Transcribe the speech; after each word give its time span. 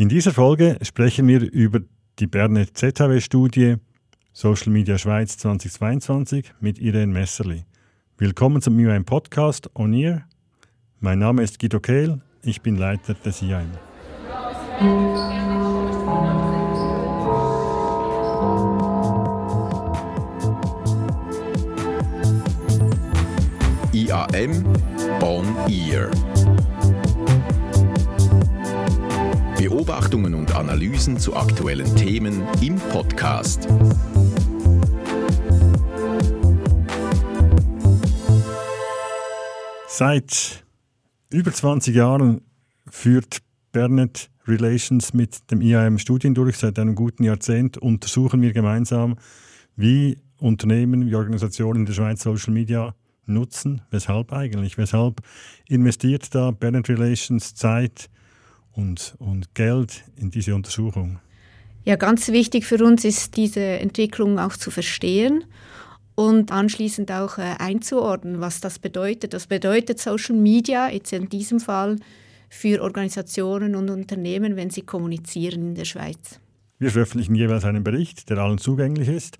In 0.00 0.08
dieser 0.08 0.32
Folge 0.32 0.78
sprechen 0.80 1.28
wir 1.28 1.42
über 1.52 1.80
die 2.18 2.26
Berner 2.26 2.64
ZHW-Studie 2.72 3.76
Social 4.32 4.72
Media 4.72 4.96
Schweiz 4.96 5.36
2022 5.36 6.54
mit 6.58 6.78
Irene 6.78 7.12
Messerli. 7.12 7.66
Willkommen 8.16 8.62
zum 8.62 8.80
IAM 8.80 9.04
Podcast 9.04 9.68
On 9.74 9.92
Air. 9.92 10.24
Mein 11.00 11.18
Name 11.18 11.42
ist 11.42 11.58
Guido 11.58 11.80
Kehl, 11.80 12.22
ich 12.42 12.62
bin 12.62 12.76
Leiter 12.76 13.12
des 13.12 13.42
IAM. 13.42 13.72
IAM 23.92 24.64
On 25.20 25.44
Ear. 25.68 26.10
Beobachtungen 29.90 30.34
und 30.36 30.54
Analysen 30.54 31.18
zu 31.18 31.34
aktuellen 31.34 31.96
Themen 31.96 32.44
im 32.62 32.76
Podcast. 32.76 33.66
Seit 39.88 40.64
über 41.30 41.52
20 41.52 41.96
Jahren 41.96 42.42
führt 42.88 43.38
Bernet 43.72 44.30
Relations 44.46 45.12
mit 45.12 45.50
dem 45.50 45.60
IAM 45.60 45.98
Studien 45.98 46.34
durch. 46.34 46.58
Seit 46.58 46.78
einem 46.78 46.94
guten 46.94 47.24
Jahrzehnt 47.24 47.76
untersuchen 47.76 48.42
wir 48.42 48.52
gemeinsam, 48.52 49.16
wie 49.74 50.18
Unternehmen, 50.38 51.10
wie 51.10 51.16
Organisationen 51.16 51.80
in 51.80 51.86
der 51.86 51.94
Schweiz 51.94 52.22
Social 52.22 52.54
Media 52.54 52.94
nutzen. 53.26 53.82
Weshalb 53.90 54.32
eigentlich? 54.32 54.78
Weshalb 54.78 55.20
investiert 55.66 56.32
da 56.32 56.52
Bernet 56.52 56.88
Relations 56.88 57.56
Zeit, 57.56 58.08
und, 58.72 59.14
und 59.18 59.54
Geld 59.54 60.04
in 60.16 60.30
diese 60.30 60.54
Untersuchung? 60.54 61.18
Ja, 61.84 61.96
ganz 61.96 62.28
wichtig 62.28 62.66
für 62.66 62.84
uns 62.84 63.04
ist 63.04 63.36
diese 63.36 63.60
Entwicklung 63.60 64.38
auch 64.38 64.56
zu 64.56 64.70
verstehen 64.70 65.44
und 66.14 66.52
anschließend 66.52 67.10
auch 67.12 67.38
äh, 67.38 67.54
einzuordnen, 67.58 68.40
was 68.40 68.60
das 68.60 68.78
bedeutet. 68.78 69.32
Das 69.32 69.46
bedeutet 69.46 69.98
Social 69.98 70.36
Media, 70.36 70.90
jetzt 70.90 71.12
in 71.12 71.28
diesem 71.28 71.60
Fall 71.60 71.96
für 72.50 72.82
Organisationen 72.82 73.74
und 73.74 73.88
Unternehmen, 73.88 74.56
wenn 74.56 74.70
sie 74.70 74.82
kommunizieren 74.82 75.68
in 75.68 75.74
der 75.74 75.84
Schweiz. 75.84 76.40
Wir 76.78 76.90
veröffentlichen 76.90 77.34
jeweils 77.34 77.64
einen 77.64 77.84
Bericht, 77.84 78.28
der 78.28 78.38
allen 78.38 78.58
zugänglich 78.58 79.08
ist. 79.08 79.38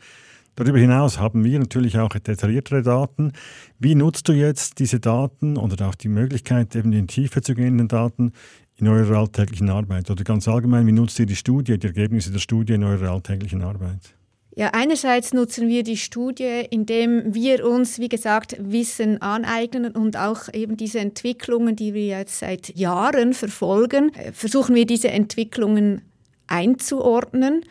Darüber 0.57 0.79
hinaus 0.79 1.19
haben 1.19 1.45
wir 1.45 1.59
natürlich 1.59 1.99
auch 1.99 2.11
detailliertere 2.11 2.83
Daten. 2.83 3.33
Wie 3.79 3.95
nutzt 3.95 4.29
du 4.29 4.33
jetzt 4.33 4.79
diese 4.79 5.01
Daten 5.01 5.57
oder 5.57 5.89
auch 5.89 5.95
die 5.95 6.09
Möglichkeit, 6.09 6.75
eben 6.77 6.93
in 6.93 7.07
die 7.07 7.15
Tiefe 7.15 7.41
zu 7.41 7.55
gehenden 7.55 7.89
Daten 7.89 8.33
in 8.81 8.89
eurer 8.89 9.19
alltäglichen 9.19 9.71
Arbeit? 9.71 10.11
Oder 10.11 10.25
ganz 10.25 10.49
allgemein, 10.49 10.87
wie 10.87 10.93
nutzt 10.93 11.19
ihr 11.19 11.27
die 11.27 11.37
Studie, 11.37 11.79
die 11.79 11.87
Ergebnisse 11.87 12.31
der 12.31 12.39
Studie 12.39 12.75
in 12.75 12.85
eurer 12.85 13.11
alltäglichen 13.11 13.63
Arbeit? 13.63 14.15
Ja, 14.57 14.71
einerseits 14.73 15.33
nutzen 15.33 15.69
wir 15.69 15.85
die 15.85 15.97
Studie, 15.97 16.67
indem 16.71 17.35
wir 17.35 17.65
uns, 17.65 17.99
wie 18.01 18.09
gesagt, 18.09 18.57
Wissen 18.59 19.23
aneignen 19.23 19.93
und 19.93 20.17
auch 20.17 20.53
eben 20.53 20.77
diese 20.77 20.99
Entwicklungen, 20.99 21.77
die 21.77 21.95
wir 21.95 22.07
jetzt 22.07 22.41
seit 22.41 22.77
Jahren 22.77 23.33
verfolgen, 23.33 24.13
äh, 24.15 24.33
versuchen 24.33 24.75
wir 24.75 24.87
diese 24.87 25.09
Entwicklungen 25.09 26.03
einzuordnen. 26.49 27.65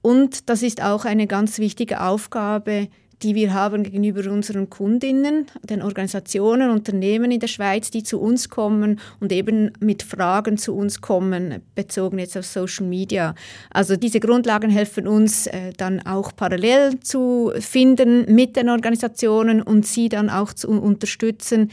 Und 0.00 0.48
das 0.48 0.62
ist 0.62 0.82
auch 0.82 1.04
eine 1.04 1.26
ganz 1.26 1.58
wichtige 1.58 2.00
Aufgabe, 2.00 2.88
die 3.22 3.34
wir 3.34 3.54
haben 3.54 3.82
gegenüber 3.82 4.30
unseren 4.30 4.68
Kundinnen, 4.68 5.46
den 5.62 5.82
Organisationen, 5.82 6.70
Unternehmen 6.70 7.30
in 7.30 7.40
der 7.40 7.46
Schweiz, 7.46 7.90
die 7.90 8.02
zu 8.02 8.20
uns 8.20 8.48
kommen 8.48 9.00
und 9.20 9.32
eben 9.32 9.72
mit 9.80 10.02
Fragen 10.02 10.58
zu 10.58 10.74
uns 10.74 11.00
kommen, 11.00 11.62
bezogen 11.74 12.18
jetzt 12.18 12.36
auf 12.36 12.46
Social 12.46 12.86
Media. 12.86 13.34
Also 13.70 13.96
diese 13.96 14.20
Grundlagen 14.20 14.70
helfen 14.70 15.06
uns 15.06 15.46
äh, 15.46 15.72
dann 15.76 16.04
auch 16.04 16.34
parallel 16.34 16.98
zu 17.00 17.52
finden 17.58 18.34
mit 18.34 18.56
den 18.56 18.68
Organisationen 18.68 19.62
und 19.62 19.86
sie 19.86 20.08
dann 20.08 20.28
auch 20.28 20.52
zu 20.52 20.68
unterstützen, 20.68 21.70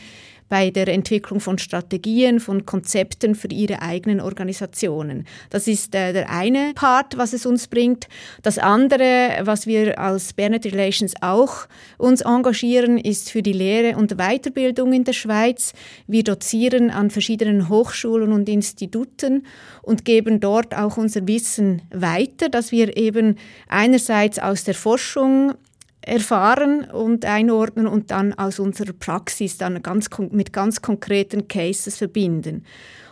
bei 0.49 0.71
der 0.71 0.87
Entwicklung 0.87 1.39
von 1.39 1.57
Strategien, 1.59 2.39
von 2.39 2.65
Konzepten 2.65 3.35
für 3.35 3.47
ihre 3.49 3.81
eigenen 3.81 4.19
Organisationen. 4.19 5.25
Das 5.49 5.67
ist 5.67 5.95
äh, 5.95 6.11
der 6.11 6.29
eine 6.29 6.73
Part, 6.73 7.17
was 7.17 7.33
es 7.33 7.45
uns 7.45 7.67
bringt. 7.67 8.07
Das 8.41 8.57
andere, 8.57 9.39
was 9.43 9.67
wir 9.67 9.99
als 9.99 10.33
Bernet 10.33 10.65
Relations 10.65 11.13
auch 11.21 11.67
uns 11.97 12.21
engagieren, 12.21 12.97
ist 12.97 13.29
für 13.29 13.43
die 13.43 13.53
Lehre 13.53 13.95
und 13.97 14.17
Weiterbildung 14.17 14.91
in 14.93 15.03
der 15.03 15.13
Schweiz. 15.13 15.73
Wir 16.07 16.23
dozieren 16.23 16.89
an 16.89 17.11
verschiedenen 17.11 17.69
Hochschulen 17.69 18.33
und 18.33 18.49
Instituten 18.49 19.45
und 19.83 20.03
geben 20.03 20.39
dort 20.39 20.75
auch 20.75 20.97
unser 20.97 21.27
Wissen 21.27 21.83
weiter, 21.93 22.49
dass 22.49 22.71
wir 22.71 22.97
eben 22.97 23.37
einerseits 23.67 24.39
aus 24.39 24.63
der 24.63 24.75
Forschung 24.75 25.53
erfahren 26.09 26.85
und 26.85 27.23
einordnen 27.25 27.87
und 27.87 28.11
dann 28.11 28.33
aus 28.33 28.59
unserer 28.59 28.93
Praxis 28.93 29.57
dann 29.57 29.81
ganz, 29.83 30.09
mit 30.31 30.51
ganz 30.51 30.81
konkreten 30.81 31.47
Cases 31.47 31.95
verbinden. 31.95 32.65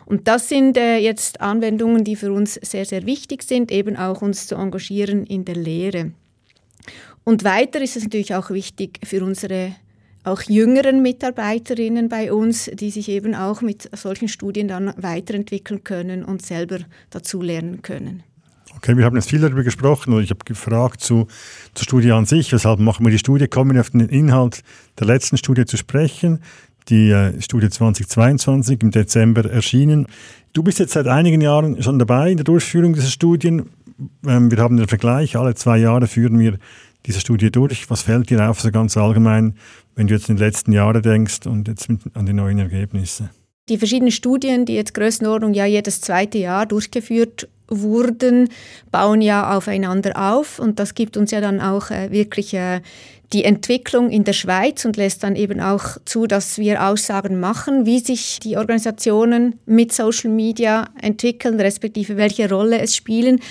Und 0.06 0.28
das 0.28 0.50
sind 0.50 0.78
äh, 0.78 0.98
jetzt 0.98 1.42
Anwendungen, 1.42 2.04
die 2.04 2.16
für 2.16 2.32
uns 2.32 2.56
sehr, 2.56 2.86
sehr 2.86 3.06
wichtig 3.06 3.44
sind, 3.44 3.72
eben 3.72 3.98
auch 3.98 4.22
uns 4.22 4.48
zu 4.48 4.56
engagieren 4.56 5.26
in 5.26 5.46
der 5.46 5.56
Lehre. 5.56 6.12
Und 7.24 7.44
weiter 7.44 7.82
ist 7.82 7.98
es 7.98 8.04
natürlich 8.04 8.34
auch 8.34 8.50
wichtig 8.50 9.00
für 9.04 9.24
unsere 9.24 9.76
auch 10.24 10.42
jüngeren 10.42 11.02
Mitarbeiterinnen 11.02 12.10
bei 12.10 12.34
uns, 12.34 12.70
die 12.74 12.90
sich 12.90 13.10
eben 13.10 13.36
auch 13.36 13.62
mit 13.62 13.90
solchen 13.96 14.28
Studien 14.28 14.68
dann 14.68 14.94
weiterentwickeln 14.98 15.84
können 15.84 16.24
und 16.24 16.42
selber 16.42 16.80
dazulernen 17.10 17.82
können. 17.82 18.24
Okay, 18.76 18.98
wir 18.98 19.06
haben 19.06 19.16
jetzt 19.16 19.30
viel 19.30 19.40
darüber 19.40 19.64
gesprochen 19.64 20.14
und 20.14 20.22
ich 20.22 20.30
habe 20.30 20.44
gefragt 20.46 21.02
zu, 21.02 21.28
zur 21.74 21.84
Studie 21.84 22.12
an 22.12 22.26
sich, 22.26 22.52
weshalb 22.52 22.80
machen 22.80 23.06
wir 23.06 23.12
die 23.12 23.20
Studie, 23.20 23.48
kommen 23.48 23.74
wir 23.74 23.82
auf 23.82 23.90
den 23.90 24.02
Inhalt 24.02 24.62
der 25.00 25.08
letzten 25.08 25.38
Studie 25.38 25.66
zu 25.66 25.78
sprechen, 25.78 26.40
die 26.90 27.10
äh, 27.10 27.42
Studie 27.42 27.70
2022 27.70 28.82
im 28.82 28.92
Dezember 28.92 29.50
erschienen. 29.50 30.08
Du 30.54 30.64
bist 30.64 30.80
jetzt 30.80 30.94
seit 30.94 31.08
einigen 31.08 31.42
Jahren 31.42 31.82
schon 31.82 32.00
dabei 32.00 32.32
in 32.32 32.38
der 32.38 32.44
Durchführung 32.44 32.94
dieser 32.94 33.10
Studien. 33.10 33.70
Ähm, 34.26 34.52
wir 34.52 34.58
haben 34.60 34.78
den 34.78 34.88
Vergleich, 34.88 35.36
alle 35.36 35.56
zwei 35.56 35.78
Jahre 35.78 36.08
führen 36.08 36.40
wir 36.40 36.58
diese 37.06 37.20
Studie 37.20 37.52
durch. 37.52 37.90
Was 37.90 38.04
fällt 38.04 38.30
dir 38.30 38.50
auf, 38.50 38.60
so 38.60 38.72
ganz 38.72 38.98
allgemein, 38.98 39.56
wenn 39.96 40.08
du 40.08 40.14
jetzt 40.14 40.30
in 40.30 40.36
die 40.36 40.44
letzten 40.44 40.72
Jahre 40.72 41.02
denkst 41.02 41.46
und 41.46 41.68
jetzt 41.68 41.90
mit, 41.90 42.02
an 42.14 42.26
die 42.26 42.34
neuen 42.34 42.60
Ergebnisse? 42.60 43.30
Die 43.70 43.78
verschiedenen 43.78 44.12
Studien, 44.12 44.66
die 44.66 44.76
jetzt 44.76 44.94
Größenordnung 44.94 45.54
ja 45.54 45.66
jedes 45.66 46.00
zweite 46.00 46.38
Jahr 46.38 46.66
durchgeführt 46.66 47.50
wurden, 47.68 48.50
bauen 48.92 49.22
ja 49.22 49.56
aufeinander 49.56 50.34
auf 50.34 50.60
und 50.60 50.80
das 50.80 50.96
gibt 50.96 51.18
uns 51.18 51.32
ja 51.32 51.42
dann 51.42 51.62
auch 51.62 51.92
äh, 51.92 52.12
wirklich 52.12 52.54
äh, 52.54 52.82
die 53.34 53.44
Entwicklung 53.44 54.10
in 54.10 54.24
der 54.24 54.32
Schweiz 54.34 54.86
und 54.86 54.96
lässt 54.96 55.24
dann 55.24 55.36
eben 55.36 55.60
auch 55.60 55.98
zu, 56.06 56.28
dass 56.28 56.58
wir 56.58 56.86
Aussagen 56.86 57.40
machen, 57.40 57.86
wie 57.86 58.00
sich 58.00 58.40
die 58.40 58.58
Organisationen 58.58 59.60
mit 59.66 59.92
Social 59.92 60.32
Media 60.32 60.88
entwickeln, 61.02 61.60
respektive 61.60 62.16
welche 62.16 62.50
Rolle 62.50 62.80
es 62.80 62.96
spielen. 62.96 63.42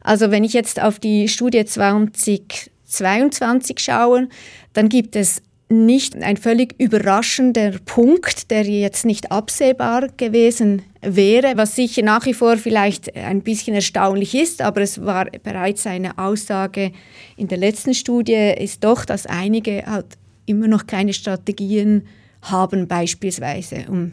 Also 0.00 0.30
wenn 0.30 0.44
ich 0.44 0.54
jetzt 0.54 0.80
auf 0.80 0.98
die 0.98 1.28
Studie 1.28 1.66
2022 1.66 3.78
schaue, 3.78 4.28
dann 4.72 4.88
gibt 4.88 5.14
es 5.14 5.42
nicht 5.70 6.16
ein 6.16 6.38
völlig 6.38 6.74
überraschender 6.78 7.72
Punkt, 7.84 8.50
der 8.50 8.64
jetzt 8.64 9.04
nicht 9.04 9.30
absehbar 9.30 10.08
gewesen 10.16 10.82
wäre, 11.02 11.56
was 11.56 11.76
sicher 11.76 12.02
nach 12.02 12.24
wie 12.24 12.34
vor 12.34 12.56
vielleicht 12.56 13.14
ein 13.14 13.42
bisschen 13.42 13.74
erstaunlich 13.74 14.34
ist, 14.34 14.62
aber 14.62 14.80
es 14.80 15.04
war 15.04 15.26
bereits 15.42 15.86
eine 15.86 16.16
Aussage 16.16 16.92
in 17.36 17.48
der 17.48 17.58
letzten 17.58 17.92
Studie, 17.92 18.54
ist 18.58 18.82
doch, 18.82 19.04
dass 19.04 19.26
einige 19.26 19.84
halt 19.84 20.16
immer 20.46 20.68
noch 20.68 20.86
keine 20.86 21.12
Strategien 21.12 22.06
haben, 22.40 22.88
beispielsweise, 22.88 23.84
um 23.88 24.12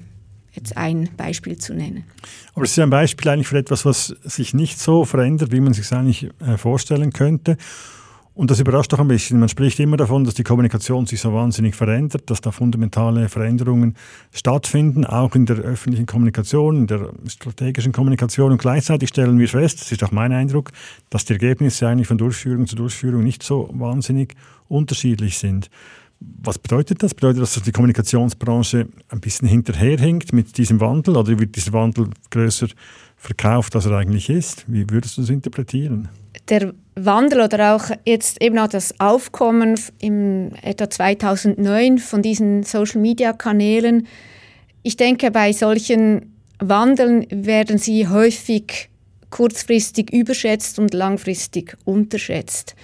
jetzt 0.52 0.76
ein 0.78 1.10
Beispiel 1.16 1.58
zu 1.58 1.74
nennen. 1.74 2.04
Aber 2.54 2.66
es 2.66 2.72
ist 2.72 2.80
ein 2.80 2.90
Beispiel 2.90 3.30
eigentlich 3.30 3.48
für 3.48 3.58
etwas, 3.58 3.86
was 3.86 4.16
sich 4.24 4.54
nicht 4.54 4.80
so 4.80 5.06
verändert, 5.06 5.52
wie 5.52 5.60
man 5.60 5.74
sich 5.74 5.92
eigentlich 5.92 6.30
äh, 6.46 6.58
vorstellen 6.58 7.14
könnte. 7.14 7.58
Und 8.36 8.52
das 8.52 8.60
überrascht 8.60 8.92
doch 8.92 9.00
ein 9.00 9.08
bisschen. 9.08 9.40
Man 9.40 9.48
spricht 9.48 9.80
immer 9.80 9.96
davon, 9.96 10.26
dass 10.26 10.34
die 10.34 10.44
Kommunikation 10.44 11.06
sich 11.06 11.22
so 11.22 11.34
wahnsinnig 11.34 11.74
verändert, 11.74 12.30
dass 12.30 12.42
da 12.42 12.52
fundamentale 12.52 13.30
Veränderungen 13.30 13.96
stattfinden, 14.34 15.06
auch 15.06 15.36
in 15.36 15.46
der 15.46 15.56
öffentlichen 15.60 16.06
Kommunikation, 16.06 16.76
in 16.76 16.88
der 16.88 17.12
strategischen 17.28 17.94
Kommunikation. 17.94 18.52
Und 18.52 18.58
gleichzeitig 18.58 19.08
stellen 19.10 19.40
wir 19.40 19.48
fest, 19.48 19.80
das 19.80 19.92
ist 19.94 20.04
auch 20.04 20.12
mein 20.12 20.34
Eindruck, 20.34 20.72
dass 21.10 21.24
die 21.24 21.32
Ergebnisse 21.32 21.88
eigentlich 21.88 22.10
von 22.10 22.18
Durchführung 22.18 22.68
zu 22.68 22.76
Durchführung 22.76 23.24
nicht 23.24 23.42
so 23.42 23.70
wahnsinnig 23.72 24.36
unterschiedlich 24.68 25.38
sind. 25.38 25.70
Was 26.20 26.60
bedeutet 26.60 27.04
das? 27.04 27.14
Bedeutet 27.14 27.42
das, 27.42 27.54
dass 27.54 27.64
die 27.64 27.72
Kommunikationsbranche 27.72 28.90
ein 29.10 29.20
bisschen 29.22 29.48
hinterherhinkt 29.48 30.34
mit 30.34 30.58
diesem 30.58 30.82
Wandel 30.82 31.16
oder 31.16 31.40
wird 31.40 31.56
dieser 31.56 31.72
Wandel 31.72 32.10
größer 32.32 32.68
verkauft, 33.16 33.78
als 33.78 33.86
er 33.86 33.94
eigentlich 33.94 34.30
ist? 34.30 34.66
Wie 34.68 34.90
würdest 34.90 35.18
du 35.18 35.22
das 35.22 35.30
interpretieren? 35.30 36.10
Der 36.50 36.74
Wandel 36.96 37.42
oder 37.42 37.76
auch 37.76 37.90
jetzt 38.06 38.42
eben 38.42 38.58
auch 38.58 38.70
das 38.70 39.00
Aufkommen 39.00 39.80
im 40.00 40.52
etwa 40.62 40.90
2009 40.90 41.98
von 42.00 42.22
diesen 42.22 42.64
Social-Media-Kanälen. 42.64 44.08
Ich 44.82 44.96
denke, 44.96 45.30
bei 45.32 45.52
solchen 45.52 46.34
Wandeln 46.60 47.28
werden 47.30 47.78
sie 47.78 48.08
häufig 48.08 48.90
kurzfristig 49.30 50.14
überschätzt 50.14 50.80
und 50.80 50.94
langfristig 50.94 51.78
unterschätzt. 51.84 52.76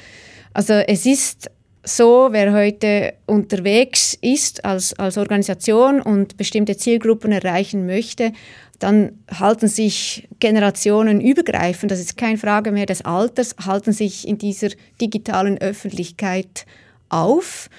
Also 0.54 0.74
es 0.74 1.06
ist 1.06 1.50
so, 1.84 2.30
wer 2.32 2.54
heute 2.54 3.14
unterwegs 3.26 4.18
ist 4.22 4.64
als, 4.66 4.94
als 5.00 5.18
Organisation 5.18 6.02
und 6.02 6.38
bestimmte 6.38 6.78
Zielgruppen 6.78 7.32
erreichen 7.32 7.86
möchte, 7.86 8.34
dann 8.78 9.20
halten 9.40 9.68
sich 9.68 10.28
Generationen 10.40 11.22
übergreifend, 11.22 11.92
das 11.92 12.00
ist 12.00 12.18
keine 12.18 12.38
Frage 12.38 12.72
mehr 12.72 12.88
des 12.88 13.04
Alters, 13.04 13.56
halten 13.64 13.94
sich 13.94 14.28
in 14.28 14.38
dieser 14.38 14.70
digitalen 15.00 15.60
Öffentlichkeit 15.60 16.66
auf. 17.10 17.70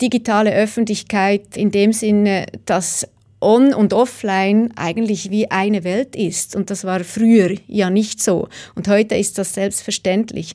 Digitale 0.00 0.52
Öffentlichkeit 0.52 1.56
in 1.56 1.70
dem 1.70 1.92
Sinne, 1.92 2.46
dass 2.66 3.06
On 3.40 3.72
und 3.74 3.92
Offline 3.92 4.72
eigentlich 4.74 5.30
wie 5.30 5.50
eine 5.50 5.84
Welt 5.84 6.16
ist. 6.16 6.56
Und 6.56 6.70
das 6.70 6.84
war 6.84 7.04
früher 7.04 7.54
ja 7.66 7.90
nicht 7.90 8.22
so. 8.22 8.48
Und 8.74 8.88
heute 8.88 9.14
ist 9.16 9.38
das 9.38 9.54
selbstverständlich. 9.54 10.54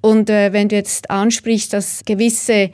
Und 0.00 0.30
äh, 0.30 0.52
wenn 0.52 0.68
du 0.68 0.76
jetzt 0.76 1.10
ansprichst, 1.10 1.72
dass 1.72 2.02
gewisse 2.04 2.70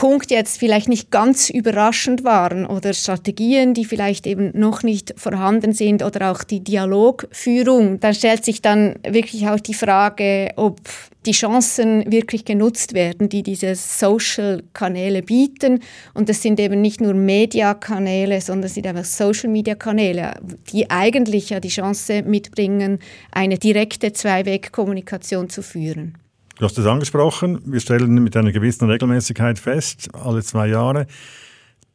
Punkte 0.00 0.32
jetzt 0.32 0.58
vielleicht 0.58 0.88
nicht 0.88 1.10
ganz 1.10 1.50
überraschend 1.50 2.24
waren 2.24 2.64
oder 2.64 2.94
Strategien, 2.94 3.74
die 3.74 3.84
vielleicht 3.84 4.26
eben 4.26 4.50
noch 4.58 4.82
nicht 4.82 5.12
vorhanden 5.18 5.74
sind 5.74 6.02
oder 6.02 6.30
auch 6.30 6.42
die 6.42 6.60
Dialogführung, 6.60 8.00
dann 8.00 8.14
stellt 8.14 8.42
sich 8.42 8.62
dann 8.62 8.94
wirklich 9.06 9.46
auch 9.48 9.60
die 9.60 9.74
Frage, 9.74 10.52
ob 10.56 10.80
die 11.26 11.32
Chancen 11.32 12.10
wirklich 12.10 12.46
genutzt 12.46 12.94
werden, 12.94 13.28
die 13.28 13.42
diese 13.42 13.74
Social-Kanäle 13.74 15.22
bieten. 15.22 15.80
Und 16.14 16.30
das 16.30 16.40
sind 16.40 16.58
eben 16.60 16.80
nicht 16.80 17.02
nur 17.02 17.12
Media-Kanäle, 17.12 18.40
sondern 18.40 18.68
es 18.68 18.74
sind 18.74 18.86
einfach 18.86 19.04
Social-Media-Kanäle, 19.04 20.32
die 20.72 20.88
eigentlich 20.88 21.50
ja 21.50 21.60
die 21.60 21.68
Chance 21.68 22.22
mitbringen, 22.22 23.00
eine 23.32 23.58
direkte 23.58 24.14
Zwei-Weg-Kommunikation 24.14 25.50
zu 25.50 25.62
führen. 25.62 26.16
Du 26.60 26.66
hast 26.66 26.76
es 26.76 26.84
angesprochen, 26.84 27.62
wir 27.64 27.80
stellen 27.80 28.22
mit 28.22 28.36
einer 28.36 28.52
gewissen 28.52 28.90
Regelmäßigkeit 28.90 29.58
fest, 29.58 30.10
alle 30.14 30.42
zwei 30.42 30.66
Jahre, 30.66 31.06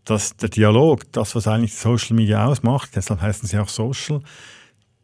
dass 0.05 0.37
der 0.37 0.49
Dialog, 0.49 1.03
das, 1.11 1.35
was 1.35 1.47
eigentlich 1.47 1.75
Social 1.75 2.15
Media 2.15 2.47
ausmacht, 2.47 2.89
deshalb 2.95 3.21
heißen 3.21 3.47
sie 3.47 3.59
auch 3.59 3.69
Social, 3.69 4.21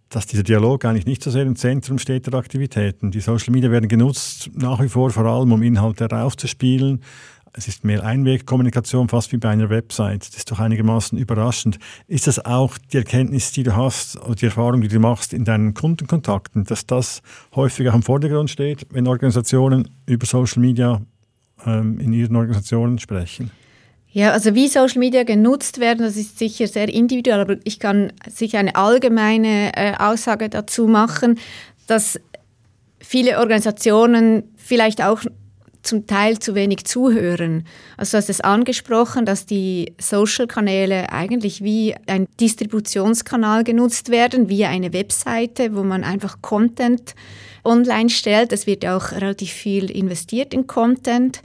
dass 0.09 0.25
dieser 0.25 0.41
Dialog 0.41 0.83
eigentlich 0.83 1.05
nicht 1.05 1.21
so 1.21 1.29
sehr 1.29 1.43
im 1.43 1.55
Zentrum 1.55 1.99
steht 1.99 2.25
der 2.25 2.33
Aktivitäten. 2.33 3.11
Die 3.11 3.19
Social 3.19 3.51
Media 3.51 3.69
werden 3.69 3.87
genutzt 3.87 4.49
nach 4.55 4.81
wie 4.81 4.89
vor 4.89 5.11
vor 5.11 5.25
allem, 5.25 5.51
um 5.51 5.61
Inhalte 5.61 6.07
herauszuspielen, 6.09 7.03
es 7.53 7.67
ist 7.67 7.83
mehr 7.83 8.03
Einwegkommunikation, 8.03 9.09
fast 9.09 9.31
wie 9.31 9.37
bei 9.37 9.49
einer 9.49 9.69
Website. 9.69 10.27
Das 10.27 10.37
ist 10.37 10.51
doch 10.51 10.59
einigermaßen 10.59 11.17
überraschend. 11.17 11.79
Ist 12.07 12.27
das 12.27 12.43
auch 12.45 12.77
die 12.77 12.97
Erkenntnis, 12.97 13.51
die 13.51 13.63
du 13.63 13.75
hast, 13.75 14.17
oder 14.21 14.35
die 14.35 14.45
Erfahrung, 14.45 14.81
die 14.81 14.87
du 14.87 14.99
machst 14.99 15.33
in 15.33 15.43
deinen 15.43 15.73
Kundenkontakten, 15.73 16.63
dass 16.63 16.85
das 16.85 17.21
häufiger 17.55 17.93
am 17.93 18.03
Vordergrund 18.03 18.49
steht, 18.49 18.87
wenn 18.91 19.07
Organisationen 19.07 19.89
über 20.05 20.25
Social 20.25 20.61
Media 20.61 21.01
ähm, 21.65 21.99
in 21.99 22.13
ihren 22.13 22.35
Organisationen 22.35 22.99
sprechen? 22.99 23.51
Ja, 24.13 24.31
also 24.31 24.55
wie 24.55 24.67
Social 24.67 24.99
Media 24.99 25.23
genutzt 25.23 25.79
werden, 25.79 25.99
das 25.99 26.17
ist 26.17 26.37
sicher 26.37 26.67
sehr 26.67 26.89
individuell, 26.89 27.39
aber 27.39 27.55
ich 27.63 27.79
kann 27.79 28.11
sicher 28.29 28.59
eine 28.59 28.75
allgemeine 28.75 29.71
äh, 29.75 29.93
Aussage 29.97 30.49
dazu 30.49 30.87
machen, 30.87 31.39
dass 31.87 32.19
viele 32.99 33.39
Organisationen 33.39 34.43
vielleicht 34.57 35.01
auch 35.01 35.21
zum 35.83 36.07
Teil 36.07 36.39
zu 36.39 36.55
wenig 36.55 36.85
zuhören. 36.85 37.65
Also 37.97 38.11
du 38.11 38.17
hast 38.17 38.29
es 38.29 38.41
angesprochen, 38.41 39.25
dass 39.25 39.45
die 39.45 39.93
Social-Kanäle 39.99 41.11
eigentlich 41.11 41.63
wie 41.63 41.95
ein 42.07 42.27
Distributionskanal 42.39 43.63
genutzt 43.63 44.09
werden, 44.09 44.49
wie 44.49 44.65
eine 44.65 44.93
Webseite, 44.93 45.75
wo 45.75 45.83
man 45.83 46.03
einfach 46.03 46.41
Content 46.41 47.15
online 47.63 48.09
stellt. 48.09 48.53
Es 48.53 48.67
wird 48.67 48.85
auch 48.85 49.11
relativ 49.11 49.51
viel 49.51 49.89
investiert 49.89 50.53
in 50.53 50.67
Content. 50.67 51.41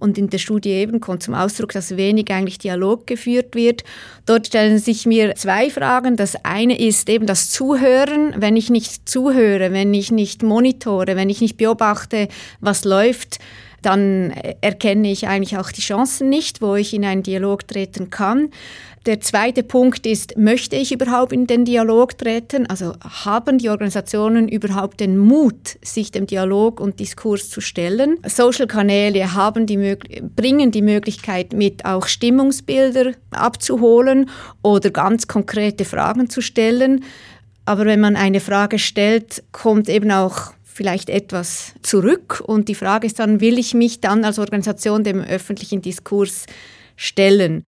Und 0.00 0.16
in 0.16 0.30
der 0.30 0.38
Studie 0.38 0.70
eben 0.70 1.00
kommt 1.00 1.24
zum 1.24 1.34
Ausdruck, 1.34 1.72
dass 1.72 1.96
wenig 1.96 2.30
eigentlich 2.30 2.58
Dialog 2.58 3.06
geführt 3.08 3.56
wird. 3.56 3.82
Dort 4.26 4.46
stellen 4.46 4.78
sich 4.78 5.06
mir 5.06 5.34
zwei 5.34 5.70
Fragen. 5.70 6.16
Das 6.16 6.44
eine 6.44 6.78
ist 6.78 7.08
eben 7.08 7.26
das 7.26 7.50
Zuhören. 7.50 8.34
Wenn 8.36 8.54
ich 8.54 8.70
nicht 8.70 9.08
zuhöre, 9.08 9.72
wenn 9.72 9.92
ich 9.92 10.12
nicht 10.12 10.44
monitore, 10.44 11.16
wenn 11.16 11.30
ich 11.30 11.40
nicht 11.40 11.56
beobachte, 11.56 12.28
was 12.60 12.84
läuft, 12.84 13.38
dann 13.82 14.30
erkenne 14.60 15.10
ich 15.10 15.28
eigentlich 15.28 15.56
auch 15.56 15.70
die 15.70 15.80
Chancen 15.80 16.28
nicht, 16.28 16.60
wo 16.60 16.74
ich 16.74 16.94
in 16.94 17.04
einen 17.04 17.22
Dialog 17.22 17.66
treten 17.66 18.10
kann. 18.10 18.50
Der 19.06 19.20
zweite 19.20 19.62
Punkt 19.62 20.06
ist, 20.06 20.36
möchte 20.36 20.76
ich 20.76 20.92
überhaupt 20.92 21.32
in 21.32 21.46
den 21.46 21.64
Dialog 21.64 22.18
treten? 22.18 22.66
Also 22.66 22.92
haben 23.24 23.56
die 23.58 23.70
Organisationen 23.70 24.48
überhaupt 24.48 25.00
den 25.00 25.16
Mut, 25.16 25.78
sich 25.82 26.10
dem 26.10 26.26
Dialog 26.26 26.78
und 26.80 27.00
Diskurs 27.00 27.48
zu 27.48 27.60
stellen? 27.60 28.18
Social-Kanäle 28.26 29.26
bringen 30.36 30.70
die 30.72 30.82
Möglichkeit 30.82 31.52
mit, 31.54 31.84
auch 31.84 32.06
Stimmungsbilder 32.06 33.12
abzuholen 33.30 34.28
oder 34.62 34.90
ganz 34.90 35.26
konkrete 35.26 35.84
Fragen 35.86 36.28
zu 36.28 36.42
stellen. 36.42 37.04
Aber 37.64 37.86
wenn 37.86 38.00
man 38.00 38.16
eine 38.16 38.40
Frage 38.40 38.78
stellt, 38.78 39.42
kommt 39.52 39.88
eben 39.88 40.10
auch 40.10 40.52
vielleicht 40.78 41.10
etwas 41.10 41.74
zurück. 41.82 42.40
Und 42.46 42.68
die 42.68 42.76
Frage 42.76 43.06
ist 43.08 43.18
dann, 43.18 43.40
will 43.40 43.58
ich 43.58 43.74
mich 43.74 44.00
dann 44.00 44.24
als 44.24 44.38
Organisation 44.38 45.02
dem 45.02 45.20
öffentlichen 45.20 45.82
Diskurs 45.82 46.46
stellen? 46.94 47.64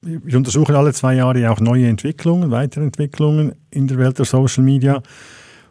Wir 0.00 0.38
untersuchen 0.38 0.74
alle 0.74 0.94
zwei 0.94 1.14
Jahre 1.16 1.50
auch 1.50 1.60
neue 1.60 1.86
Entwicklungen, 1.86 2.50
Weiterentwicklungen 2.50 3.54
in 3.70 3.86
der 3.88 3.98
Welt 3.98 4.18
der 4.18 4.24
Social 4.24 4.64
Media. 4.64 5.02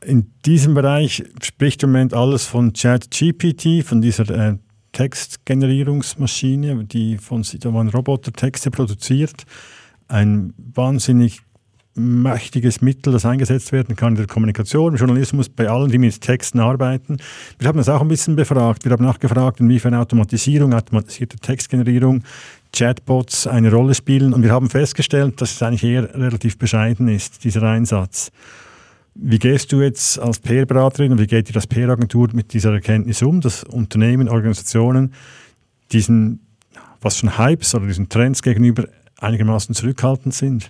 In 0.06 0.32
diesem 0.46 0.76
Bereich 0.76 1.24
spricht 1.42 1.82
im 1.82 1.92
Moment 1.92 2.14
alles 2.14 2.46
von 2.46 2.72
ChatGPT, 2.72 3.84
von 3.84 4.02
dieser 4.02 4.30
äh, 4.30 4.58
Textgenerierungsmaschine, 4.92 6.86
die 6.86 7.18
von, 7.18 7.44
von 7.44 7.90
Roboter 7.90 8.32
Texte 8.32 8.70
produziert. 8.70 9.44
Ein 10.08 10.54
wahnsinnig 10.58 11.42
mächtiges 11.96 12.82
Mittel, 12.82 13.14
das 13.14 13.26
eingesetzt 13.26 13.72
werden 13.72 13.96
kann 13.96 14.10
in 14.10 14.18
der 14.18 14.28
Kommunikation, 14.28 14.94
im 14.94 15.00
Journalismus, 15.00 15.48
bei 15.48 15.70
allen, 15.70 15.90
die 15.90 15.98
mit 15.98 16.20
Texten 16.20 16.60
arbeiten. 16.60 17.18
Wir 17.58 17.70
haben 17.70 17.78
das 17.78 17.88
auch 17.88 18.02
ein 18.02 18.10
bisschen 18.10 18.36
befragt. 18.36 18.84
Wir 18.84 18.92
haben 18.92 19.04
nachgefragt, 19.04 19.62
inwiefern 19.62 19.96
Automatisierung, 19.96 20.74
automatisierte 20.74 21.38
Textgenerierung, 21.38 22.24
Chatbots 22.74 23.48
eine 23.48 23.72
Rolle 23.72 23.96
spielen. 23.96 24.34
Und 24.34 24.44
wir 24.44 24.52
haben 24.52 24.70
festgestellt, 24.70 25.40
dass 25.42 25.54
es 25.54 25.64
eigentlich 25.64 25.86
eher 25.86 26.14
relativ 26.14 26.58
bescheiden 26.58 27.08
ist, 27.08 27.46
dieser 27.46 27.64
Einsatz. 27.64 28.32
Wie 29.16 29.40
gehst 29.40 29.72
du 29.72 29.82
jetzt 29.82 30.20
als 30.20 30.40
PR-Beraterin 30.40 31.14
und 31.14 31.20
wie 31.20 31.28
geht 31.28 31.48
dir 31.48 31.54
das 31.54 31.68
PR-Agentur 31.68 32.28
mit 32.34 32.52
dieser 32.52 32.74
Erkenntnis 32.74 33.22
um, 33.22 33.40
dass 33.40 33.64
Unternehmen, 33.64 34.28
Organisationen 34.28 35.14
diesen, 35.94 36.42
was 37.00 37.18
schon 37.18 37.38
Hypes 37.38 37.74
oder 37.74 37.88
diesen 37.88 38.10
Trends 38.10 38.42
gegenüber 38.44 38.90
einigermaßen 39.22 39.74
zurückhaltend 39.74 40.34
sind? 40.34 40.70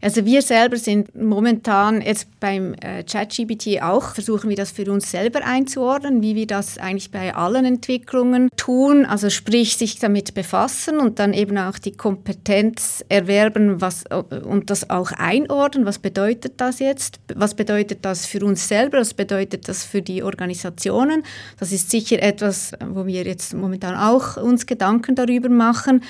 Also 0.00 0.26
wir 0.26 0.42
selber 0.42 0.76
sind 0.76 1.14
momentan 1.14 2.02
jetzt 2.02 2.28
beim 2.40 2.74
äh, 2.74 3.02
ChatGPT 3.04 3.80
auch, 3.82 4.14
versuchen 4.14 4.50
wir 4.50 4.56
das 4.56 4.70
für 4.70 4.90
uns 4.92 5.10
selber 5.10 5.44
einzuordnen, 5.44 6.20
wie 6.22 6.34
wir 6.34 6.46
das 6.46 6.78
eigentlich 6.78 7.10
bei 7.10 7.34
allen 7.34 7.64
Entwicklungen 7.64 8.50
tun. 8.56 9.06
Also 9.06 9.30
sprich, 9.30 9.76
sich 9.76 9.98
damit 9.98 10.34
befassen 10.34 10.98
und 10.98 11.18
dann 11.18 11.32
eben 11.32 11.56
auch 11.56 11.78
die 11.78 11.92
Kompetenz 11.92 13.04
erwerben 13.08 13.80
was, 13.80 14.04
äh, 14.10 14.16
und 14.16 14.70
das 14.70 14.90
auch 14.90 15.12
einordnen. 15.12 15.86
Was 15.86 15.98
bedeutet 15.98 16.54
das 16.58 16.80
jetzt? 16.80 17.20
Was 17.34 17.54
bedeutet 17.54 18.04
das 18.04 18.26
für 18.26 18.44
uns 18.44 18.68
selber? 18.68 18.98
Was 18.98 19.14
bedeutet 19.14 19.68
das 19.68 19.84
für 19.84 20.02
die 20.02 20.22
Organisationen? 20.22 21.24
Das 21.58 21.72
ist 21.72 21.90
sicher 21.90 22.22
etwas, 22.22 22.72
wo 22.86 23.06
wir 23.06 23.24
jetzt 23.24 23.54
momentan 23.54 23.94
auch 23.94 24.36
uns 24.36 24.66
Gedanken 24.66 25.14
darüber 25.14 25.48
machen. 25.48 26.02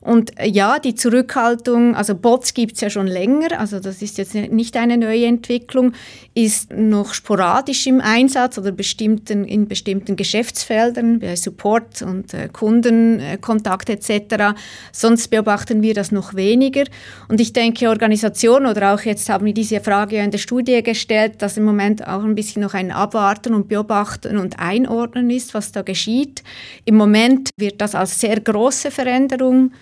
Und 0.00 0.38
äh, 0.38 0.48
ja, 0.48 0.78
die 0.78 0.94
Zurückhaltung, 0.94 1.94
also 1.94 2.14
Bots 2.14 2.54
gibt 2.54 2.74
es 2.74 2.80
ja 2.80 2.88
schon 2.88 3.06
länger, 3.06 3.58
also 3.60 3.80
das 3.80 4.00
ist 4.00 4.16
jetzt 4.18 4.34
nicht 4.34 4.76
eine 4.76 4.96
neue 4.96 5.26
Entwicklung, 5.26 5.92
ist 6.34 6.72
noch 6.72 7.12
sporadisch 7.12 7.86
im 7.86 8.00
Einsatz 8.00 8.56
oder 8.56 8.72
bestimmten, 8.72 9.44
in 9.44 9.68
bestimmten 9.68 10.16
Geschäftsfeldern, 10.16 11.18
bei 11.18 11.36
Support 11.36 12.02
und 12.02 12.32
äh, 12.32 12.48
Kundenkontakt 12.48 13.90
etc. 13.90 14.56
Sonst 14.92 15.28
beobachten 15.28 15.82
wir 15.82 15.92
das 15.92 16.12
noch 16.12 16.34
weniger. 16.34 16.84
Und 17.28 17.40
ich 17.40 17.52
denke, 17.52 17.90
Organisationen 17.90 18.66
oder 18.66 18.94
auch 18.94 19.02
jetzt 19.02 19.28
haben 19.28 19.44
wir 19.44 19.54
diese 19.54 19.80
Frage 19.80 20.16
ja 20.16 20.24
in 20.24 20.30
der 20.30 20.38
Studie 20.38 20.82
gestellt, 20.82 21.42
dass 21.42 21.58
im 21.58 21.64
Moment 21.64 22.06
auch 22.06 22.24
ein 22.24 22.34
bisschen 22.34 22.62
noch 22.62 22.72
ein 22.72 22.90
Abwarten 22.90 23.52
und 23.52 23.68
Beobachten 23.68 24.38
und 24.38 24.58
Einordnen 24.58 25.28
ist, 25.28 25.52
was 25.52 25.72
da 25.72 25.82
geschieht. 25.82 26.42
Im 26.86 26.96
Moment 26.96 27.50
wird 27.58 27.80
das 27.82 27.94
als 27.94 28.18
sehr 28.18 28.40
große 28.40 28.90
Veränderung 28.90 29.72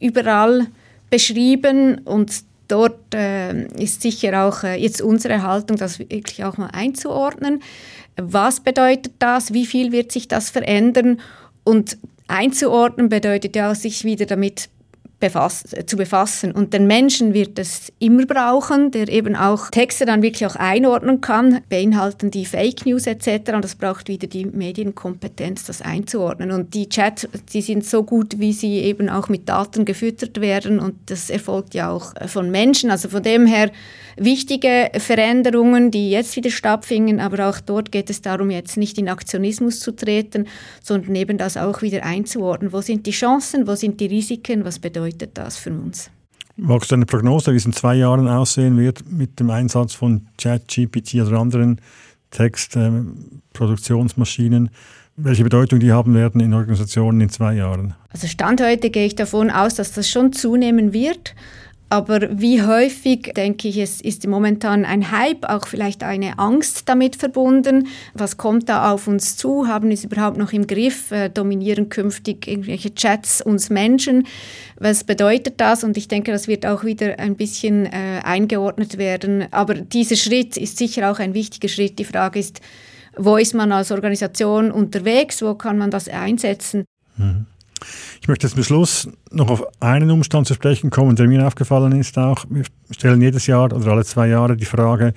überall 0.00 0.66
beschrieben 1.10 2.00
und 2.04 2.44
dort 2.68 3.14
äh, 3.14 3.66
ist 3.82 4.02
sicher 4.02 4.44
auch 4.44 4.62
äh, 4.62 4.76
jetzt 4.76 5.00
unsere 5.00 5.42
Haltung, 5.42 5.76
das 5.76 5.98
wirklich 5.98 6.44
auch 6.44 6.58
mal 6.58 6.70
einzuordnen. 6.72 7.62
Was 8.16 8.60
bedeutet 8.60 9.14
das? 9.18 9.52
Wie 9.54 9.66
viel 9.66 9.92
wird 9.92 10.12
sich 10.12 10.28
das 10.28 10.50
verändern? 10.50 11.20
Und 11.64 11.96
einzuordnen 12.26 13.08
bedeutet 13.08 13.56
ja 13.56 13.70
auch, 13.70 13.74
sich 13.74 14.04
wieder 14.04 14.26
damit 14.26 14.68
befass, 15.20 15.64
zu 15.86 15.96
befassen. 15.96 16.52
Und 16.52 16.72
den 16.72 16.86
Menschen 16.86 17.34
wird 17.34 17.58
es 17.58 17.92
immer 17.98 18.24
brauchen, 18.24 18.92
der 18.92 19.08
eben 19.08 19.34
auch 19.34 19.68
Texte 19.70 20.06
dann 20.06 20.22
wirklich 20.22 20.46
auch 20.46 20.54
einordnen 20.54 21.20
kann, 21.20 21.60
beinhalten 21.68 22.30
die 22.30 22.44
Fake 22.44 22.86
News 22.86 23.06
etc. 23.06 23.52
Und 23.52 23.64
das 23.64 23.74
braucht 23.74 24.08
wieder 24.08 24.28
die 24.28 24.46
Medienkompetenz, 24.46 25.64
das 25.64 25.82
einzuordnen. 25.82 26.52
Und 26.52 26.74
die 26.74 26.88
Chats, 26.88 27.26
die 27.52 27.62
sind 27.62 27.84
so 27.84 28.04
gut, 28.04 28.38
wie 28.38 28.52
sie 28.52 28.78
eben 28.78 29.08
auch 29.08 29.28
mit 29.28 29.48
Daten 29.48 29.84
gefüttert 29.84 30.40
werden 30.40 30.78
und 30.78 30.94
das 31.06 31.30
erfolgt 31.30 31.74
ja 31.74 31.90
auch 31.90 32.12
von 32.28 32.50
Menschen. 32.50 32.90
Also 32.90 33.08
von 33.08 33.22
dem 33.22 33.46
her 33.46 33.70
wichtige 34.16 34.90
Veränderungen, 34.98 35.90
die 35.90 36.10
jetzt 36.10 36.36
wieder 36.36 36.50
stattfinden, 36.50 37.20
aber 37.20 37.48
auch 37.48 37.60
dort 37.60 37.90
geht 37.90 38.10
es 38.10 38.22
darum, 38.22 38.50
jetzt 38.50 38.76
nicht 38.76 38.98
in 38.98 39.08
Aktionismus 39.08 39.80
zu 39.80 39.92
treten, 39.92 40.46
sondern 40.82 41.14
eben 41.16 41.38
das 41.38 41.56
auch 41.56 41.82
wieder 41.82 42.04
einzuordnen. 42.04 42.72
Wo 42.72 42.80
sind 42.80 43.06
die 43.06 43.12
Chancen, 43.12 43.66
wo 43.66 43.74
sind 43.74 44.00
die 44.00 44.06
Risiken, 44.06 44.64
was 44.64 44.78
bedeutet 44.78 45.07
das 45.16 45.56
für 45.56 45.70
uns? 45.70 46.10
Magst 46.56 46.90
du 46.90 46.96
eine 46.96 47.06
Prognose, 47.06 47.52
wie 47.52 47.56
es 47.56 47.66
in 47.66 47.72
zwei 47.72 47.94
Jahren 47.94 48.26
aussehen 48.26 48.76
wird 48.78 49.08
mit 49.10 49.38
dem 49.38 49.50
Einsatz 49.50 49.94
von 49.94 50.26
ChatGPT 50.38 51.14
oder 51.16 51.38
anderen 51.38 51.80
Textproduktionsmaschinen? 52.30 54.66
Äh, 54.66 54.70
welche 55.20 55.42
Bedeutung 55.42 55.80
die 55.80 55.92
haben 55.92 56.14
werden 56.14 56.40
in 56.40 56.54
Organisationen 56.54 57.20
in 57.20 57.28
zwei 57.28 57.54
Jahren? 57.54 57.94
Also 58.10 58.28
Stand 58.28 58.62
heute 58.62 58.90
gehe 58.90 59.06
ich 59.06 59.16
davon 59.16 59.50
aus, 59.50 59.74
dass 59.74 59.92
das 59.92 60.08
schon 60.08 60.32
zunehmen 60.32 60.92
wird. 60.92 61.34
Aber 61.90 62.38
wie 62.38 62.62
häufig, 62.62 63.32
denke 63.34 63.68
ich, 63.68 63.78
es 63.78 64.02
ist 64.02 64.26
momentan 64.26 64.84
ein 64.84 65.10
Hype, 65.10 65.48
auch 65.48 65.66
vielleicht 65.66 66.02
eine 66.02 66.38
Angst 66.38 66.82
damit 66.86 67.16
verbunden. 67.16 67.88
Was 68.12 68.36
kommt 68.36 68.68
da 68.68 68.92
auf 68.92 69.06
uns 69.08 69.38
zu? 69.38 69.66
Haben 69.66 69.88
wir 69.88 69.94
es 69.94 70.04
überhaupt 70.04 70.36
noch 70.36 70.52
im 70.52 70.66
Griff? 70.66 71.10
Äh, 71.12 71.30
dominieren 71.30 71.88
künftig 71.88 72.46
irgendwelche 72.46 72.94
Chats 72.94 73.40
uns 73.40 73.70
Menschen? 73.70 74.26
Was 74.76 75.04
bedeutet 75.04 75.54
das? 75.62 75.82
Und 75.82 75.96
ich 75.96 76.08
denke, 76.08 76.30
das 76.30 76.46
wird 76.46 76.66
auch 76.66 76.84
wieder 76.84 77.18
ein 77.18 77.36
bisschen 77.36 77.86
äh, 77.86 78.20
eingeordnet 78.22 78.98
werden. 78.98 79.46
Aber 79.50 79.74
dieser 79.74 80.16
Schritt 80.16 80.58
ist 80.58 80.76
sicher 80.76 81.10
auch 81.10 81.18
ein 81.20 81.32
wichtiger 81.32 81.68
Schritt. 81.68 81.98
Die 81.98 82.04
Frage 82.04 82.38
ist, 82.38 82.60
wo 83.16 83.38
ist 83.38 83.54
man 83.54 83.72
als 83.72 83.90
Organisation 83.90 84.70
unterwegs? 84.70 85.40
Wo 85.40 85.54
kann 85.54 85.78
man 85.78 85.90
das 85.90 86.06
einsetzen? 86.08 86.84
Mhm. 87.16 87.46
Ich 88.20 88.28
möchte 88.28 88.48
zum 88.48 88.62
Schluss 88.62 89.08
noch 89.30 89.50
auf 89.50 89.64
einen 89.80 90.10
Umstand 90.10 90.46
zu 90.46 90.54
sprechen 90.54 90.90
kommen, 90.90 91.16
der 91.16 91.28
mir 91.28 91.46
aufgefallen 91.46 91.92
ist 91.92 92.18
auch. 92.18 92.44
Wir 92.48 92.64
stellen 92.90 93.20
jedes 93.20 93.46
Jahr 93.46 93.72
oder 93.72 93.92
alle 93.92 94.04
zwei 94.04 94.28
Jahre 94.28 94.56
die 94.56 94.64
Frage, 94.64 95.14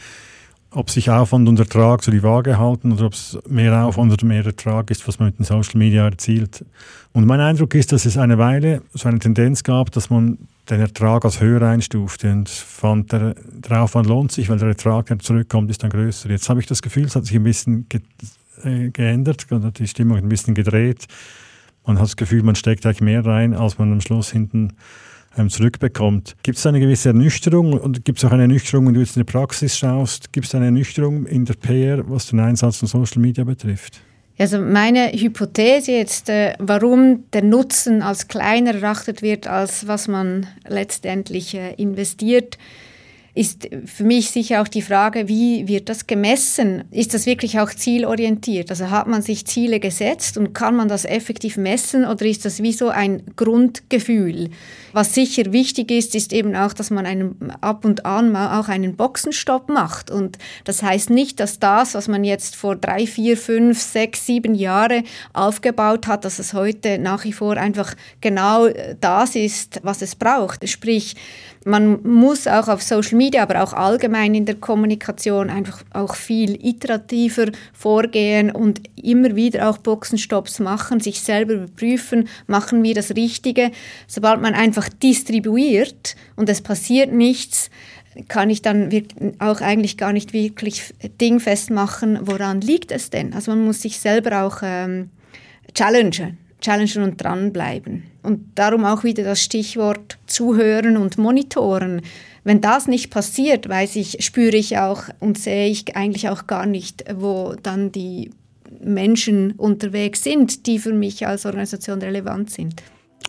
ob 0.73 0.89
sich 0.89 1.09
Aufwand 1.09 1.49
und 1.49 1.59
Ertrag 1.59 2.01
so 2.01 2.11
die 2.11 2.23
Waage 2.23 2.57
halten 2.57 2.93
oder 2.93 3.05
ob 3.05 3.13
es 3.13 3.37
mehr 3.47 3.85
Aufwand 3.85 4.13
oder 4.13 4.25
mehr 4.25 4.45
Ertrag 4.45 4.89
ist, 4.89 5.05
was 5.07 5.19
man 5.19 5.27
mit 5.27 5.39
den 5.39 5.43
Social 5.43 5.77
Media 5.77 6.05
erzielt. 6.05 6.65
Und 7.11 7.25
mein 7.25 7.41
Eindruck 7.41 7.75
ist, 7.75 7.91
dass 7.91 8.05
es 8.05 8.17
eine 8.17 8.37
Weile 8.37 8.81
so 8.93 9.09
eine 9.09 9.19
Tendenz 9.19 9.63
gab, 9.63 9.91
dass 9.91 10.09
man 10.09 10.37
den 10.69 10.79
Ertrag 10.79 11.25
als 11.25 11.41
höher 11.41 11.61
einstufte 11.63 12.31
und 12.31 12.47
fand, 12.47 13.11
der, 13.11 13.35
der 13.51 13.83
Aufwand 13.83 14.07
lohnt 14.07 14.31
sich, 14.31 14.47
weil 14.47 14.59
der 14.59 14.69
Ertrag, 14.69 15.07
der 15.07 15.19
zurückkommt, 15.19 15.69
ist 15.69 15.83
dann 15.83 15.89
größer. 15.89 16.29
Jetzt 16.29 16.47
habe 16.47 16.61
ich 16.61 16.67
das 16.67 16.81
Gefühl, 16.81 17.05
es 17.05 17.15
hat 17.15 17.25
sich 17.25 17.35
ein 17.35 17.43
bisschen 17.43 17.87
ge 17.89 17.99
äh, 18.63 18.89
geändert, 18.91 19.47
die 19.77 19.87
Stimmung 19.87 20.17
ein 20.17 20.29
bisschen 20.29 20.53
gedreht. 20.53 21.07
Man 21.85 21.97
hat 21.97 22.05
das 22.05 22.15
Gefühl, 22.17 22.43
man 22.43 22.55
steckt 22.55 22.85
eigentlich 22.85 23.01
mehr 23.01 23.25
rein, 23.25 23.53
als 23.53 23.77
man 23.77 23.91
am 23.91 24.01
Schluss 24.01 24.31
hinten 24.31 24.73
ähm, 25.37 25.49
zurückbekommt. 25.49 26.35
Gibt 26.43 26.57
es 26.57 26.65
eine 26.65 26.79
gewisse 26.79 27.09
Ernüchterung 27.09 27.73
und 27.73 28.05
gibt 28.05 28.19
es 28.19 28.25
auch 28.25 28.31
eine 28.31 28.43
Ernüchterung, 28.43 28.87
wenn 28.87 28.93
du 28.93 28.99
jetzt 28.99 29.15
in 29.15 29.25
die 29.25 29.31
Praxis 29.31 29.77
schaust? 29.77 30.33
Gibt 30.33 30.47
es 30.47 30.55
eine 30.55 30.65
Ernüchterung 30.65 31.25
in 31.25 31.45
der 31.45 31.55
PR, 31.55 32.09
was 32.09 32.27
den 32.27 32.39
Einsatz 32.39 32.77
von 32.77 32.87
Social 32.87 33.21
Media 33.21 33.43
betrifft? 33.43 34.01
Also 34.37 34.59
meine 34.59 35.11
Hypothese 35.11 35.91
jetzt, 35.91 36.29
äh, 36.29 36.55
warum 36.57 37.25
der 37.31 37.43
Nutzen 37.43 38.01
als 38.01 38.27
kleiner 38.27 38.73
erachtet 38.73 39.21
wird, 39.21 39.45
als 39.47 39.87
was 39.87 40.07
man 40.07 40.47
letztendlich 40.67 41.53
äh, 41.53 41.73
investiert, 41.75 42.57
ist 43.33 43.69
für 43.85 44.03
mich 44.03 44.31
sicher 44.31 44.61
auch 44.61 44.67
die 44.67 44.81
Frage, 44.81 45.29
wie 45.29 45.67
wird 45.67 45.87
das 45.87 46.05
gemessen? 46.05 46.83
Ist 46.91 47.13
das 47.13 47.25
wirklich 47.25 47.59
auch 47.59 47.73
zielorientiert? 47.73 48.69
Also 48.69 48.89
hat 48.89 49.07
man 49.07 49.21
sich 49.21 49.45
Ziele 49.45 49.79
gesetzt 49.79 50.37
und 50.37 50.53
kann 50.53 50.75
man 50.75 50.89
das 50.89 51.05
effektiv 51.05 51.55
messen 51.55 52.05
oder 52.05 52.25
ist 52.25 52.43
das 52.43 52.61
wie 52.61 52.73
so 52.73 52.89
ein 52.89 53.23
Grundgefühl? 53.37 54.49
Was 54.91 55.15
sicher 55.15 55.53
wichtig 55.53 55.91
ist, 55.91 56.13
ist 56.13 56.33
eben 56.33 56.55
auch, 56.55 56.73
dass 56.73 56.89
man 56.89 57.05
einen, 57.05 57.53
ab 57.61 57.85
und 57.85 58.05
an 58.05 58.31
mal 58.31 58.59
auch 58.59 58.67
einen 58.67 58.97
Boxenstopp 58.97 59.69
macht. 59.69 60.11
Und 60.11 60.37
das 60.65 60.83
heißt 60.83 61.09
nicht, 61.09 61.39
dass 61.39 61.59
das, 61.59 61.93
was 61.93 62.09
man 62.09 62.25
jetzt 62.25 62.57
vor 62.57 62.75
drei, 62.75 63.07
vier, 63.07 63.37
fünf, 63.37 63.79
sechs, 63.81 64.25
sieben 64.25 64.55
Jahre 64.55 65.03
aufgebaut 65.31 66.07
hat, 66.07 66.25
dass 66.25 66.39
es 66.39 66.53
heute 66.53 66.97
nach 66.97 67.23
wie 67.23 67.31
vor 67.31 67.55
einfach 67.55 67.95
genau 68.19 68.67
das 68.99 69.35
ist, 69.35 69.79
was 69.83 70.01
es 70.01 70.15
braucht. 70.15 70.67
Sprich, 70.67 71.15
man 71.63 72.01
muss 72.03 72.47
auch 72.47 72.67
auf 72.67 72.81
Social 72.81 73.17
Media, 73.17 73.43
aber 73.43 73.61
auch 73.61 73.73
allgemein 73.73 74.33
in 74.33 74.45
der 74.45 74.55
Kommunikation 74.55 75.49
einfach 75.49 75.83
auch 75.93 76.15
viel 76.15 76.57
iterativer 76.65 77.51
vorgehen 77.71 78.49
und 78.51 78.81
immer 78.95 79.35
wieder 79.35 79.69
auch 79.69 79.77
Boxenstopps 79.77 80.59
machen, 80.59 80.99
sich 80.99 81.21
selber 81.21 81.53
überprüfen, 81.53 82.27
machen 82.47 82.81
wir 82.81 82.95
das 82.95 83.15
Richtige. 83.15 83.71
Sobald 84.07 84.41
man 84.41 84.55
einfach 84.55 84.89
distribuiert 84.89 86.15
und 86.35 86.49
es 86.49 86.61
passiert 86.61 87.13
nichts, 87.13 87.69
kann 88.27 88.49
ich 88.49 88.61
dann 88.61 88.89
auch 89.39 89.61
eigentlich 89.61 89.97
gar 89.97 90.13
nicht 90.13 90.33
wirklich 90.33 90.93
dingfest 91.21 91.69
machen, 91.69 92.19
woran 92.23 92.59
liegt 92.59 92.91
es 92.91 93.09
denn? 93.09 93.33
Also 93.33 93.51
man 93.51 93.63
muss 93.63 93.81
sich 93.81 93.99
selber 93.99 94.43
auch 94.43 94.57
ähm, 94.63 95.11
challengen 95.73 96.37
challengen 96.61 97.03
und 97.03 97.21
dranbleiben. 97.21 98.03
Und 98.23 98.41
darum 98.55 98.85
auch 98.85 99.03
wieder 99.03 99.23
das 99.23 99.41
Stichwort 99.41 100.17
zuhören 100.27 100.97
und 100.97 101.17
monitoren. 101.17 102.01
Wenn 102.43 102.61
das 102.61 102.87
nicht 102.87 103.11
passiert, 103.11 103.67
weiß 103.67 103.95
ich, 103.97 104.23
spüre 104.23 104.55
ich 104.55 104.77
auch 104.77 105.03
und 105.19 105.37
sehe 105.37 105.69
ich 105.69 105.95
eigentlich 105.95 106.29
auch 106.29 106.47
gar 106.47 106.65
nicht, 106.65 107.03
wo 107.15 107.55
dann 107.61 107.91
die 107.91 108.31
Menschen 108.79 109.51
unterwegs 109.53 110.23
sind, 110.23 110.65
die 110.65 110.79
für 110.79 110.93
mich 110.93 111.27
als 111.27 111.45
Organisation 111.45 111.99
relevant 111.99 112.49
sind. 112.49 112.81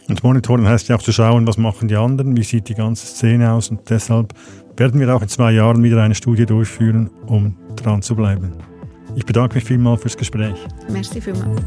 Und 0.08 0.22
monitoren 0.24 0.66
heißt 0.66 0.88
ja 0.88 0.96
auch 0.96 1.02
zu 1.02 1.12
schauen, 1.12 1.46
was 1.46 1.58
machen 1.58 1.88
die 1.88 1.96
anderen, 1.96 2.36
wie 2.36 2.42
sieht 2.42 2.68
die 2.68 2.74
ganze 2.74 3.06
Szene 3.06 3.52
aus 3.52 3.70
und 3.70 3.88
deshalb 3.88 4.34
werden 4.76 4.98
wir 4.98 5.14
auch 5.14 5.22
in 5.22 5.28
zwei 5.28 5.52
Jahren 5.52 5.82
wieder 5.82 6.02
eine 6.02 6.14
Studie 6.14 6.46
durchführen, 6.46 7.10
um 7.26 7.56
dran 7.76 8.02
zu 8.02 8.16
bleiben. 8.16 8.52
Ich 9.14 9.26
bedanke 9.26 9.56
mich 9.56 9.64
vielmals 9.64 10.00
fürs 10.00 10.16
Gespräch. 10.16 10.56
Merci 10.88 11.20
vielmals. 11.20 11.60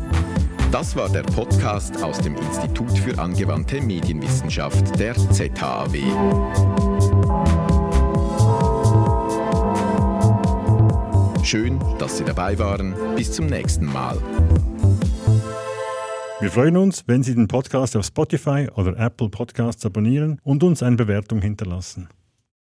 Das 0.72 0.96
war 0.96 1.10
der 1.10 1.24
Podcast 1.24 2.04
aus 2.04 2.20
dem 2.20 2.36
Institut 2.36 2.98
für 2.98 3.18
angewandte 3.18 3.82
Medienwissenschaft 3.82 5.00
der 5.00 5.16
ZHAW. 5.16 5.98
Schön, 11.44 11.80
dass 12.00 12.18
Sie 12.18 12.26
dabei 12.26 12.58
waren. 12.60 12.96
Bis 13.16 13.32
zum 13.32 13.46
nächsten 13.46 13.86
Mal. 13.86 14.18
Wir 16.42 16.52
freuen 16.52 16.76
uns, 16.78 17.04
wenn 17.08 17.24
Sie 17.24 17.34
den 17.34 17.48
Podcast 17.48 17.96
auf 17.96 18.06
Spotify 18.06 18.68
oder 18.76 18.98
Apple 18.98 19.30
Podcasts 19.30 19.86
abonnieren 19.86 20.40
und 20.44 20.64
uns 20.64 20.84
eine 20.84 20.98
Bewertung 20.98 21.42
hinterlassen. 21.42 22.10